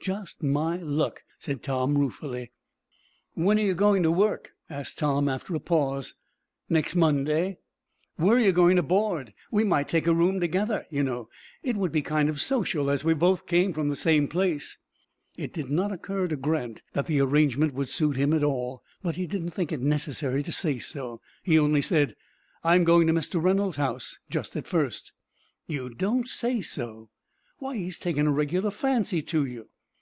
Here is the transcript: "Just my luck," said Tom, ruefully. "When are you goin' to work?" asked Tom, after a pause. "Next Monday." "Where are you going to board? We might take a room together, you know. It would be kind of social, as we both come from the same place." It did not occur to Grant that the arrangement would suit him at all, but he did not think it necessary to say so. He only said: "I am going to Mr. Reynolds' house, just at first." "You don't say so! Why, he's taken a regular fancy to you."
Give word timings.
"Just 0.00 0.42
my 0.42 0.78
luck," 0.78 1.22
said 1.36 1.62
Tom, 1.62 1.98
ruefully. 1.98 2.50
"When 3.34 3.58
are 3.58 3.62
you 3.62 3.74
goin' 3.74 4.02
to 4.04 4.10
work?" 4.10 4.52
asked 4.70 4.96
Tom, 4.96 5.28
after 5.28 5.54
a 5.54 5.60
pause. 5.60 6.14
"Next 6.66 6.96
Monday." 6.96 7.58
"Where 8.16 8.34
are 8.38 8.40
you 8.40 8.52
going 8.52 8.76
to 8.76 8.82
board? 8.82 9.34
We 9.50 9.64
might 9.64 9.86
take 9.86 10.06
a 10.06 10.14
room 10.14 10.40
together, 10.40 10.86
you 10.90 11.02
know. 11.02 11.28
It 11.62 11.76
would 11.76 11.92
be 11.92 12.00
kind 12.00 12.30
of 12.30 12.40
social, 12.40 12.88
as 12.88 13.04
we 13.04 13.12
both 13.12 13.44
come 13.44 13.74
from 13.74 13.90
the 13.90 13.96
same 13.96 14.28
place." 14.28 14.78
It 15.36 15.52
did 15.52 15.68
not 15.68 15.92
occur 15.92 16.26
to 16.28 16.36
Grant 16.36 16.82
that 16.94 17.06
the 17.06 17.20
arrangement 17.20 17.74
would 17.74 17.90
suit 17.90 18.16
him 18.16 18.32
at 18.32 18.44
all, 18.44 18.82
but 19.02 19.16
he 19.16 19.26
did 19.26 19.42
not 19.42 19.52
think 19.52 19.72
it 19.72 19.82
necessary 19.82 20.42
to 20.42 20.52
say 20.52 20.78
so. 20.78 21.20
He 21.42 21.58
only 21.58 21.82
said: 21.82 22.16
"I 22.64 22.76
am 22.76 22.84
going 22.84 23.08
to 23.08 23.12
Mr. 23.12 23.42
Reynolds' 23.42 23.76
house, 23.76 24.18
just 24.30 24.56
at 24.56 24.66
first." 24.66 25.12
"You 25.66 25.90
don't 25.90 26.26
say 26.28 26.62
so! 26.62 27.10
Why, 27.58 27.76
he's 27.76 27.98
taken 27.98 28.26
a 28.26 28.32
regular 28.32 28.70
fancy 28.70 29.20
to 29.22 29.44
you." 29.44 29.68